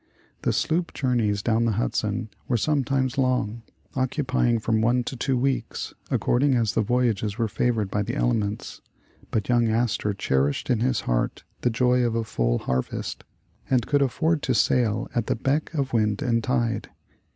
[0.41, 3.61] The sloop journeys down the Hudson were sometimes long,
[3.95, 8.15] occupying from one to two weeks, ac cording as the voyagers were favored by the
[8.15, 8.81] elements;
[9.29, 13.23] but young Astor cherished in his heart the joy of a full harvest,
[13.69, 16.89] and could afford to sail at the beck of wind and tide.